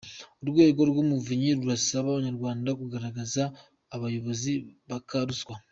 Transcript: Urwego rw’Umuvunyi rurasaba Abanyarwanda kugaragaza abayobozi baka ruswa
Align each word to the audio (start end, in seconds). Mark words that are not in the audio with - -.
Urwego 0.41 0.81
rw’Umuvunyi 0.89 1.49
rurasaba 1.57 2.07
Abanyarwanda 2.11 2.69
kugaragaza 2.79 3.43
abayobozi 3.95 4.51
baka 4.89 5.17
ruswa 5.27 5.55